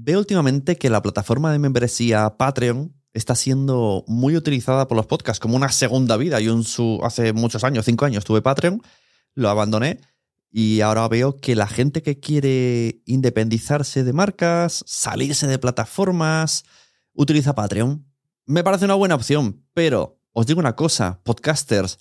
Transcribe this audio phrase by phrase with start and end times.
[0.00, 5.40] Veo últimamente que la plataforma de membresía Patreon está siendo muy utilizada por los podcasts
[5.40, 6.38] como una segunda vida.
[6.38, 6.56] Yo
[7.02, 8.80] hace muchos años, cinco años, tuve Patreon,
[9.34, 10.00] lo abandoné
[10.52, 16.64] y ahora veo que la gente que quiere independizarse de marcas, salirse de plataformas,
[17.12, 18.06] utiliza Patreon.
[18.46, 21.98] Me parece una buena opción, pero os digo una cosa, podcasters,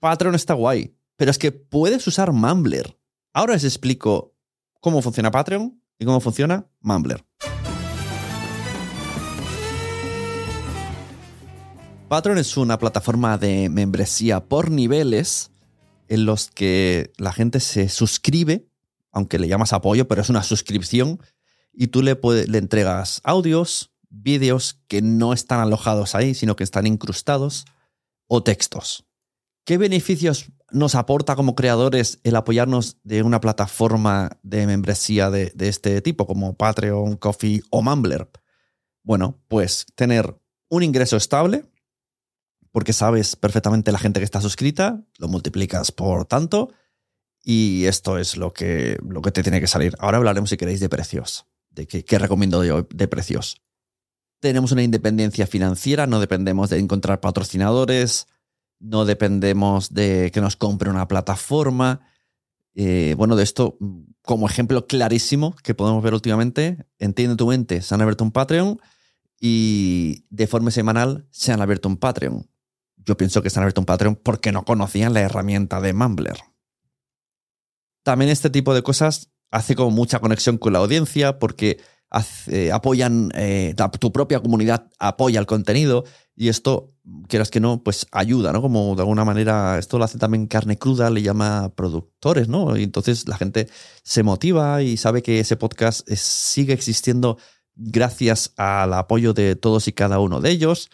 [0.00, 2.98] Patreon está guay, pero es que puedes usar Mumbler.
[3.32, 4.34] Ahora os explico
[4.80, 7.24] cómo funciona Patreon y cómo funciona Mumbler.
[12.08, 15.52] Patreon es una plataforma de membresía por niveles
[16.08, 18.66] en los que la gente se suscribe,
[19.12, 21.20] aunque le llamas apoyo, pero es una suscripción,
[21.72, 26.88] y tú le, le entregas audios, vídeos que no están alojados ahí, sino que están
[26.88, 27.64] incrustados,
[28.26, 29.04] o textos.
[29.64, 36.00] ¿Qué beneficios nos aporta como creadores el apoyarnos de una plataforma de membresía de, este
[36.00, 38.28] tipo, como Patreon, Coffee o Mumbler?
[39.02, 40.36] Bueno, pues tener
[40.68, 41.64] un ingreso estable,
[42.72, 46.72] porque sabes perfectamente la gente que está suscrita, lo multiplicas por tanto,
[47.42, 49.94] y esto es lo que, lo que te tiene que salir.
[49.98, 53.60] Ahora hablaremos, si queréis, de precios, de qué, qué recomiendo yo de precios.
[54.40, 58.26] Tenemos una independencia financiera, no dependemos de encontrar patrocinadores,
[58.80, 62.00] no dependemos de que nos compre una plataforma.
[62.74, 63.78] Eh, bueno, de esto,
[64.22, 68.80] como ejemplo clarísimo que podemos ver últimamente, Entiende tu mente, se han abierto un Patreon
[69.38, 72.46] y de forma semanal se han abierto un Patreon.
[72.96, 76.38] Yo pienso que se han abierto un Patreon porque no conocían la herramienta de Mumbler.
[78.02, 81.80] También este tipo de cosas hace como mucha conexión con la audiencia porque
[82.10, 86.04] apoyan, eh, tu propia comunidad apoya el contenido
[86.40, 86.88] y esto,
[87.28, 88.62] quieras que no, pues ayuda, ¿no?
[88.62, 92.78] Como de alguna manera, esto lo hace también carne cruda, le llama productores, ¿no?
[92.78, 93.68] Y entonces la gente
[94.02, 97.36] se motiva y sabe que ese podcast sigue existiendo
[97.74, 100.88] gracias al apoyo de todos y cada uno de ellos.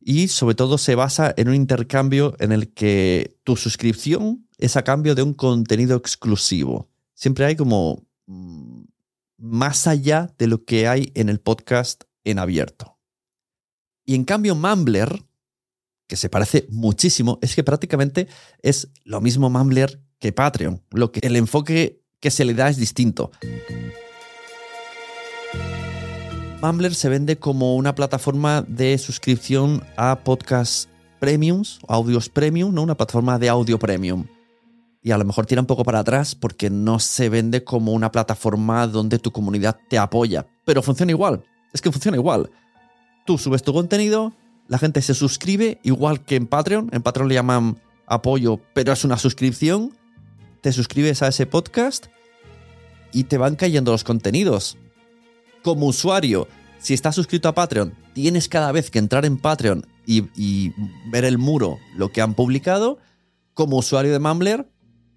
[0.00, 4.84] Y sobre todo se basa en un intercambio en el que tu suscripción es a
[4.84, 6.88] cambio de un contenido exclusivo.
[7.12, 8.84] Siempre hay como mm,
[9.38, 12.98] más allá de lo que hay en el podcast en abierto.
[14.04, 15.24] Y en cambio, Mumbler,
[16.06, 18.28] que se parece muchísimo, es que prácticamente
[18.62, 20.82] es lo mismo Mumbler que Patreon.
[20.90, 23.30] Lo que, el enfoque que se le da es distinto.
[26.62, 30.88] Mumbler se vende como una plataforma de suscripción a podcasts
[31.20, 32.82] premiums, audios premium, ¿no?
[32.82, 34.26] una plataforma de audio premium
[35.06, 38.10] y a lo mejor tira un poco para atrás porque no se vende como una
[38.10, 40.48] plataforma donde tu comunidad te apoya.
[40.64, 41.44] Pero funciona igual.
[41.72, 42.50] Es que funciona igual.
[43.24, 44.32] Tú subes tu contenido,
[44.66, 46.90] la gente se suscribe, igual que en Patreon.
[46.92, 49.96] En Patreon le llaman apoyo, pero es una suscripción.
[50.60, 52.06] Te suscribes a ese podcast
[53.12, 54.76] y te van cayendo los contenidos.
[55.62, 56.48] Como usuario,
[56.80, 60.72] si estás suscrito a Patreon, tienes cada vez que entrar en Patreon y, y
[61.12, 62.98] ver el muro, lo que han publicado.
[63.54, 64.68] Como usuario de Mumbler,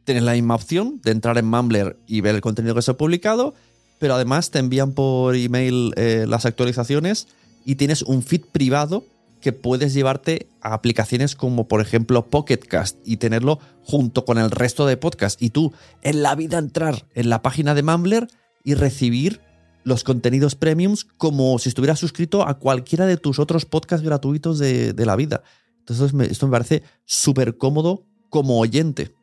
[0.10, 2.98] tienes la misma opción de entrar en Mumbler y ver el contenido que se ha
[2.98, 3.54] publicado,
[4.00, 7.28] pero además te envían por email eh, las actualizaciones
[7.64, 9.04] y tienes un feed privado
[9.40, 14.88] que puedes llevarte a aplicaciones como por ejemplo Pocketcast y tenerlo junto con el resto
[14.88, 15.44] de podcasts.
[15.44, 18.28] Y tú en la vida entrar en la página de Mumbler
[18.64, 19.42] y recibir
[19.84, 24.92] los contenidos premiums como si estuvieras suscrito a cualquiera de tus otros podcasts gratuitos de,
[25.06, 25.44] la vida.
[25.78, 29.19] Entonces esto me parece súper cómodo como oyente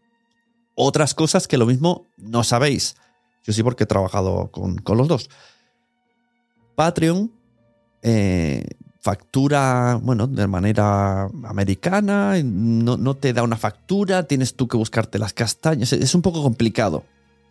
[0.76, 2.94] otras cosas que lo mismo no sabéis.
[3.42, 5.28] Yo sí porque he trabajado con, los dos.
[6.76, 7.32] Patreon
[8.02, 8.64] eh,
[9.00, 15.18] factura, bueno, de manera americana, no, no, te da una factura, tienes tú que buscarte
[15.18, 15.92] las castañas.
[15.92, 17.04] Es un poco complicado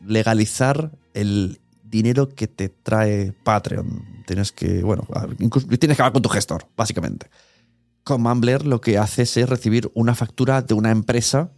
[0.06, 4.24] legalizar el dinero que te trae Patreon.
[4.28, 5.08] Tienes que, bueno,
[5.80, 7.28] tienes que hablar con tu gestor, básicamente.
[8.04, 11.52] Con Mumbler lo que haces es recibir una factura de una empresa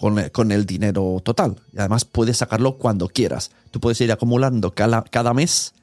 [0.00, 1.56] con, el dinero total.
[1.72, 3.50] Y además puedes sacarlo cuando quieras.
[3.70, 5.74] Tú puedes ir acumulando cada, cada mes,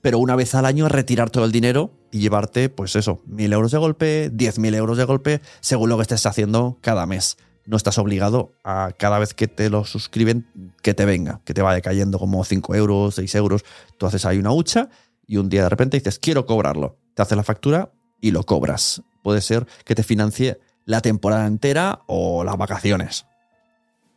[0.00, 3.70] pero una vez al año retirar todo el dinero y llevarte, pues eso, mil euros
[3.70, 7.36] de golpe, diez mil euros de golpe, según lo que estés haciendo cada mes.
[7.64, 10.44] No estás obligado a cada vez que te lo suscriben
[10.82, 13.64] que te venga, que te vaya cayendo como 5 euros, 6 euros.
[13.96, 14.88] Tú haces ahí una hucha
[15.24, 16.96] y un día de repente dices, quiero cobrarlo.
[17.14, 19.02] Te hace la factura y lo cobras.
[19.22, 23.26] Puede ser que te financie la temporada entera o las vacaciones.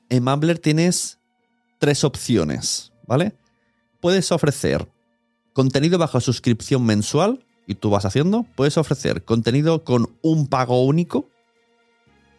[0.09, 1.19] En Mumbler tienes
[1.79, 3.35] tres opciones, ¿vale?
[3.99, 4.87] Puedes ofrecer
[5.53, 8.45] contenido bajo suscripción mensual y tú vas haciendo.
[8.55, 11.29] Puedes ofrecer contenido con un pago único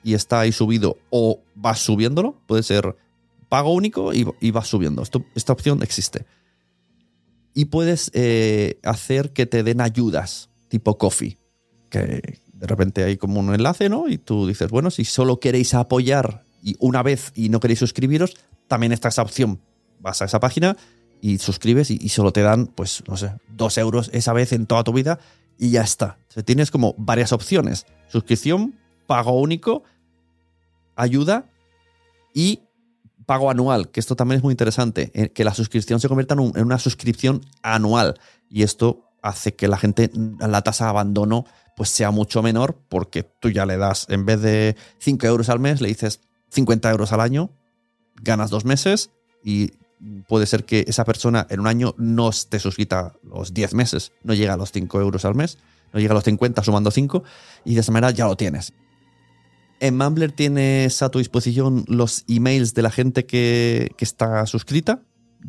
[0.05, 2.37] y está ahí subido o vas subiéndolo.
[2.47, 2.97] Puede ser
[3.49, 5.03] pago único y, vas subiendo.
[5.35, 6.27] esta opción existe.
[7.55, 11.39] y puedes eh, hacer que te den ayudas, tipo coffee,
[11.89, 14.09] que de repente hay como un enlace, ¿no?
[14.09, 18.37] Y tú dices, bueno, si solo queréis apoyar y una vez y no queréis suscribiros,
[18.67, 19.61] también está esa opción.
[20.01, 20.77] Vas a esa página
[21.21, 24.83] y suscribes y, solo te dan, pues, no sé, dos euros esa vez en toda
[24.83, 25.21] tu vida
[25.59, 26.19] y ya está.
[26.45, 27.87] Tienes como varias opciones.
[28.09, 28.75] Suscripción,
[29.07, 29.85] pago único,
[30.97, 31.49] ayuda
[32.35, 32.63] y
[33.27, 36.41] pago anual, que esto también es muy interesante, eh, que la suscripción se convierta en,
[36.41, 38.19] una suscripción anual.
[38.51, 40.11] Y esto hace que la gente,
[40.41, 41.45] la tasa de abandono,
[41.77, 45.61] pues sea mucho menor, porque tú ya le das, en vez de 5 euros al
[45.61, 46.21] mes, le dices
[46.57, 47.51] 50 euros al año,
[48.23, 49.11] ganas dos meses
[49.45, 49.73] y
[50.27, 54.35] puede ser que esa persona en un año no esté suscrita los 10 meses, no
[54.35, 55.59] llega a los 5 euros al mes,
[55.93, 57.23] no llega a los 50 sumando 5
[57.65, 58.73] y de esa manera ya lo tienes.
[59.79, 65.03] En Mumbler tienes a tu disposición los emails de la gente que, está suscrita.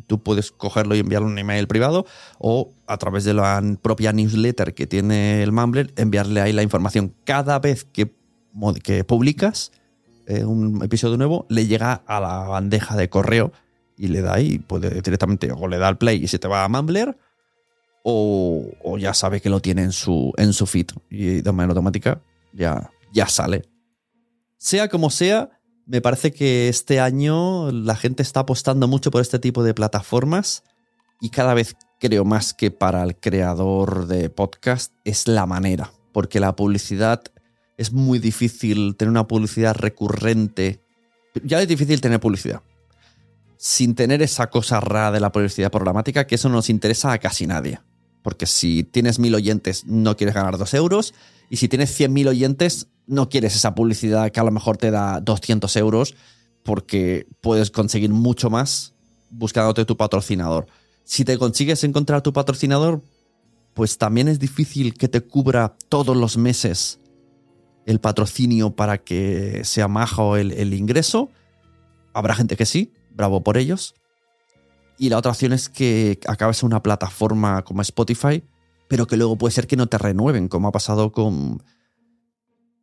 [0.06, 2.04] Tú puedes cogerlo y enviarle un email privado
[2.38, 7.14] o a través de la propia newsletter que tiene el Mumbler enviarle ahí la información.
[7.24, 8.14] Cada vez que,
[8.82, 9.72] que publicas
[10.28, 13.50] eh, un episodio nuevo, le llega a la bandeja de correo
[13.96, 16.64] y le da ahí, puede directamente, o le da al play y se te va
[16.64, 17.16] a Mumbler,
[18.02, 21.70] o, o, ya sabe que lo tiene en su, en su feed y de manera
[21.70, 22.20] automática
[22.52, 23.64] ya, ya sale.
[24.58, 25.50] Sea como sea,
[25.86, 30.62] me parece que este año la gente está apostando mucho por este tipo de plataformas
[31.22, 36.38] y cada vez creo más que para el creador de podcast es la manera, porque
[36.38, 37.22] la publicidad
[37.78, 40.82] es muy difícil tener una publicidad recurrente.
[41.44, 42.60] Ya es difícil tener publicidad.
[43.56, 47.18] Sin tener esa cosa rara de la publicidad programática, que eso no nos interesa a
[47.18, 47.80] casi nadie.
[48.22, 51.14] Porque si tienes mil oyentes, no quieres ganar dos euros.
[51.50, 54.90] Y si tienes cien mil oyentes, no quieres esa publicidad que a lo mejor te
[54.90, 56.14] da 200 euros
[56.64, 58.92] porque puedes conseguir mucho más
[59.30, 60.66] buscándote tu patrocinador.
[61.04, 63.00] Si te consigues encontrar tu patrocinador,
[63.72, 67.00] pues también es difícil que te cubra todos los meses
[67.88, 71.30] el patrocinio para que sea majo el, el ingreso.
[72.12, 73.94] Habrá gente que sí, bravo por ellos.
[74.98, 78.44] Y la otra opción es que acabes en una plataforma como Spotify,
[78.88, 81.62] pero que luego puede ser que no te renueven, como ha pasado con,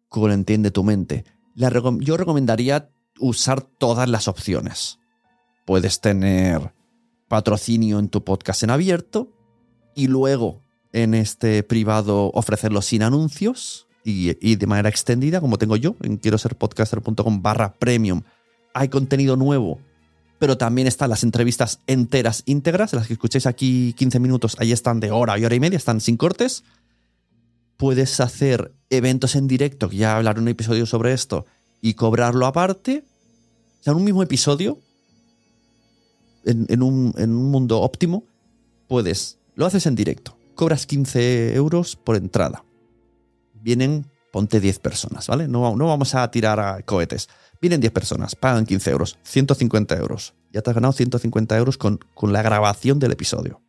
[0.10, 1.24] con Entiende tu mente.
[1.54, 4.98] yo recomendaría usar todas las opciones.
[5.66, 6.74] Puedes tener
[7.28, 9.32] patrocinio en tu podcast en abierto
[9.94, 10.64] y luego
[10.94, 16.38] en este privado ofrecerlo sin anuncios y, de manera extendida, como tengo yo en quiero
[16.38, 18.22] ser podcaster.com barra premium.
[18.74, 19.80] Hay contenido nuevo,
[20.38, 25.00] pero también están las entrevistas enteras, íntegras, las que escuchéis aquí 15 minutos, ahí están
[25.00, 26.64] de hora y hora y media, están sin cortes
[27.78, 31.46] puedes hacer eventos en directo, que ya hablaré un episodio sobre esto,
[31.82, 33.04] y cobrarlo aparte.
[33.80, 34.80] O sea, en un mismo episodio,
[36.46, 38.24] en, un, mundo óptimo,
[38.88, 42.64] puedes, lo haces en directo, cobras 15 euros por entrada.
[43.66, 45.48] Vienen, ponte 10 personas, ¿vale?
[45.48, 47.30] No, no vamos a tirar a cohetes.
[47.60, 50.36] Vienen 10 personas, pagan 15 euros, 150 euros.
[50.54, 53.64] Ya te has ganado 150 euros con, con la grabación del episodio.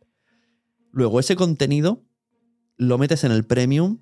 [0.91, 2.03] Luego, ese contenido
[2.77, 3.97] lo metes en el premium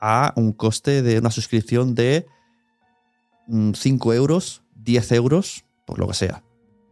[0.00, 2.26] a un coste de una suscripción de
[3.46, 6.42] 5 mm, euros, 10 euros, por lo que sea.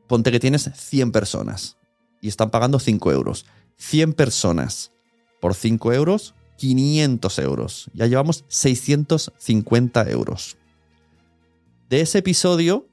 [0.06, 1.78] Ponte que tienes 100 personas
[2.20, 3.46] y están pagando 5 euros.
[3.78, 4.93] 100 personas
[5.41, 7.91] por 5 euros, 500 euros.
[7.94, 10.56] Ya llevamos 650 euros.
[11.89, 12.86] De ese episodio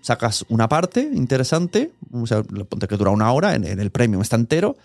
[0.00, 4.36] sacas una parte interesante, o sea, ponte que dura una hora, en, el premium está
[4.36, 4.76] entero,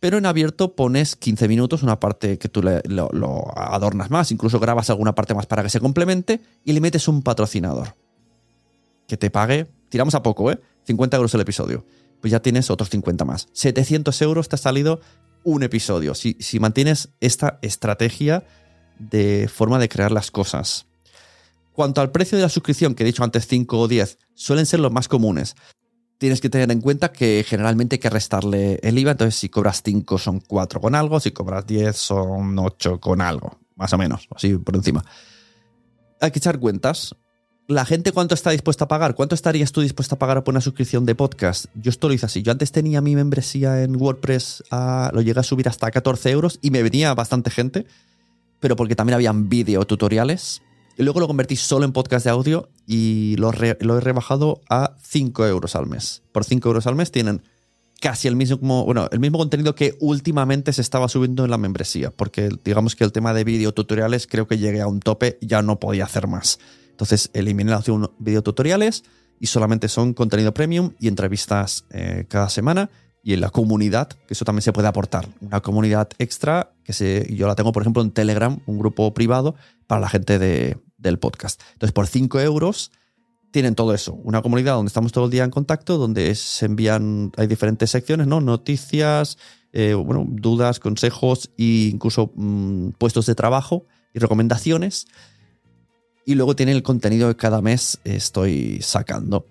[0.00, 4.90] pero en abierto pones 15 minutos, una parte que tú lo, adornas más, incluso grabas
[4.90, 7.94] alguna parte más para que se complemente y le metes un patrocinador
[9.06, 10.58] que te pague, tiramos a poco, ¿eh?
[10.84, 11.84] 50 euros el episodio.
[12.20, 13.48] Pues ya tienes otros 50 más.
[13.52, 15.00] 700 euros te ha salido
[15.44, 16.14] un episodio.
[16.14, 18.44] Si, si mantienes esta estrategia
[18.98, 20.86] de forma de crear las cosas.
[21.72, 24.80] Cuanto al precio de la suscripción, que he dicho antes 5 o 10, suelen ser
[24.80, 25.56] los más comunes
[26.18, 29.12] tienes que tener en cuenta que generalmente hay que restarle el IVA.
[29.12, 33.58] Entonces, si cobras 5 son 4 con algo, si cobras 10 son 8 con algo,
[33.76, 35.04] más o menos, así por encima.
[36.20, 37.14] Hay que echar cuentas.
[37.66, 39.14] ¿La gente cuánto está dispuesta a pagar?
[39.14, 41.64] ¿Cuánto estarías tú dispuesta a pagar por una suscripción de podcast?
[41.74, 42.42] Yo esto lo hice así.
[42.42, 46.70] Yo antes tenía mi membresía en WordPress, lo llegué a subir hasta 14 euros y
[46.70, 47.86] me venía bastante gente,
[48.60, 50.60] pero porque también habían video tutoriales
[50.98, 55.46] y luego lo convertí solo en podcast de audio y lo, he rebajado a 5
[55.46, 56.22] euros al mes.
[56.32, 57.40] Por 5 euros al mes tienen
[57.98, 62.10] casi el mismo, bueno, el mismo contenido que últimamente se estaba subiendo en la membresía,
[62.10, 65.62] porque digamos que el tema de video tutoriales creo que llegué a un tope, ya
[65.62, 66.58] no podía hacer más.
[66.94, 69.02] Entonces eliminé la opción video tutoriales
[69.40, 72.88] y solamente son contenido premium y entrevistas eh, cada semana
[73.24, 75.28] y en la comunidad, que eso también se puede aportar.
[75.40, 80.02] Una comunidad extra que yo la tengo, por ejemplo, en Telegram, un grupo privado para
[80.02, 81.60] la gente del podcast.
[81.72, 82.92] Entonces, por 5 euros
[83.50, 84.12] tienen todo eso.
[84.12, 88.26] Una comunidad donde estamos todo el día en contacto, donde se envían, hay diferentes secciones,
[88.26, 88.40] ¿no?
[88.40, 89.38] Noticias,
[89.72, 95.06] eh, bueno, dudas, consejos e incluso mm, puestos de trabajo y recomendaciones.
[96.26, 99.46] Y luego tiene el contenido que cada mes estoy sacando.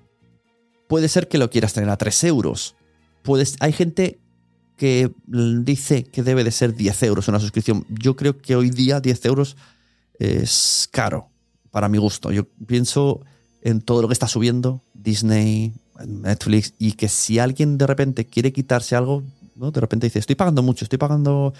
[0.87, 2.75] Puede ser que lo quieras tener a 3 euros
[3.23, 4.19] puedes, hay gente
[4.77, 7.85] que dice que debe de ser 10 euros una suscripción.
[7.89, 9.55] Yo creo que hoy día 10 euros
[10.19, 11.29] es caro,
[11.71, 12.31] para mi gusto.
[12.31, 13.21] Yo pienso
[13.61, 15.73] en todo lo que está subiendo Disney,
[16.05, 19.23] Netflix, y que si alguien de repente quiere quitarse algo,
[19.55, 19.71] ¿no?
[19.71, 21.53] de repente dice, estoy pagando mucho, estoy pagando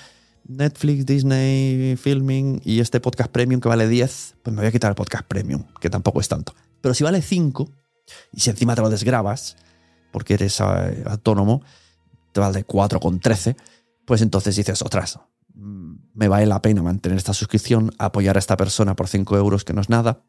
[0.46, 4.92] Netflix, Disney, Filming y este podcast premium que vale 10, pues me voy a quitar
[4.92, 6.54] el podcast premium, que tampoco es tanto.
[6.82, 7.70] Pero si vale 5,
[8.34, 9.56] y si encima te lo desgrabas,
[10.12, 11.64] porque eres eh, autónomo,
[12.32, 13.56] te vale 4,13,
[14.06, 15.20] pues entonces dices, otras,
[15.54, 19.64] mm, me vale la pena mantener esta suscripción, apoyar a esta persona por 5 euros,
[19.64, 20.24] que no es nada,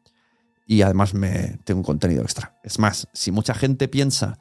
[0.65, 2.59] y además me tengo un contenido extra.
[2.63, 4.39] Es más, si mucha gente piensa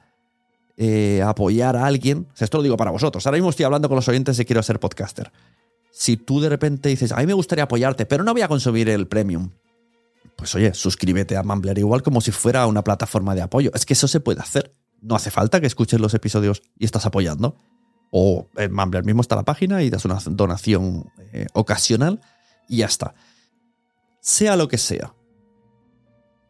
[0.76, 4.08] eh, apoyar a alguien, esto lo digo para vosotros, ahora mismo estoy hablando con los
[4.08, 5.30] oyentes de quiero ser podcaster.
[5.94, 8.88] Si tú de repente dices, a mí me gustaría apoyarte, pero no voy a consumir
[8.88, 9.50] el premium,
[10.36, 13.70] pues oye, suscríbete a Mumbler igual como si fuera una plataforma de apoyo.
[13.74, 14.74] Es que eso se puede hacer
[15.04, 17.56] no hace falta que escuches los episodios y estás apoyando.
[18.10, 22.20] O en Mumbler mismo está la página y das una donación eh, ocasional
[22.68, 23.14] y ya está.
[24.20, 25.14] Sea lo que sea.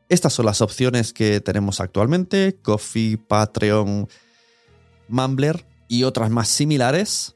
[0.08, 2.58] Estas son las opciones que tenemos actualmente.
[2.62, 4.08] Coffee, Patreon,
[5.08, 7.34] Mumbler y otras más similares.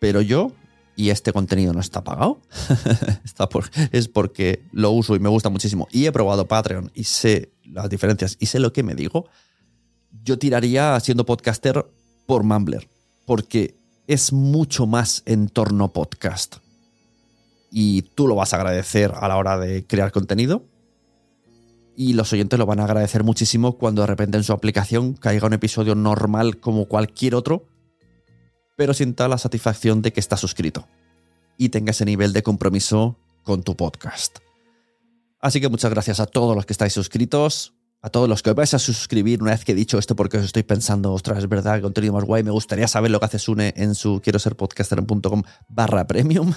[0.00, 0.50] Pero yo,
[0.96, 2.40] y este contenido no está pagado,
[3.92, 5.88] es porque lo uso y me gusta muchísimo.
[5.90, 9.26] Y he probado Patreon y sé las diferencias y sé lo que me digo
[10.22, 11.86] yo tiraría siendo podcaster
[12.26, 12.88] por Mumbler,
[13.26, 16.56] porque es mucho más entorno podcast.
[17.70, 20.64] Y tú lo vas a agradecer a la hora de crear contenido.
[21.96, 25.46] Y los oyentes lo van a agradecer muchísimo cuando de repente en su aplicación caiga
[25.46, 27.66] un episodio normal como cualquier otro,
[28.76, 30.86] pero sienta la satisfacción de que está suscrito
[31.56, 34.38] y tenga ese nivel de compromiso con tu podcast.
[35.40, 38.56] Así que muchas gracias a todos los que estáis suscritos a todos los que os
[38.56, 41.48] vais a suscribir una vez que he dicho esto, porque os estoy pensando, ostras, es
[41.48, 44.56] verdad, contenido más guay, me gustaría saber lo que hace Sune en su quiero ser
[44.56, 46.52] podcaster.com barra premium.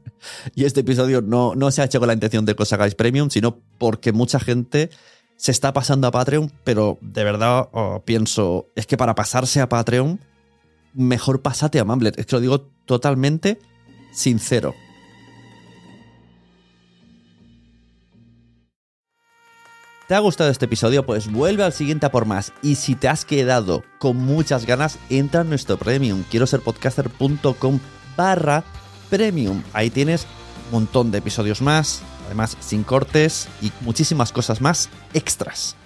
[0.56, 2.96] y este episodio no, no se ha hecho con la intención de que os hagáis
[2.96, 4.90] premium, sino porque mucha gente
[5.36, 9.68] se está pasando a Patreon, pero de verdad oh, pienso, es que para pasarse a
[9.68, 10.18] Patreon,
[10.98, 12.14] mejor pasate a Mumbler.
[12.16, 13.58] Es que lo digo totalmente
[14.12, 14.74] sincero.
[20.08, 21.04] ¿Te ha gustado este episodio?
[21.04, 22.52] Pues vuelve al siguiente a por más.
[22.62, 26.24] Y si te has quedado con muchas ganas, entra en nuestro premium.
[26.30, 27.78] Quiero ser podcaster.com
[28.16, 28.64] barra
[29.10, 29.62] premium.
[29.74, 30.26] Ahí tienes
[30.66, 35.76] un montón de episodios más, además sin cortes y muchísimas cosas más extras.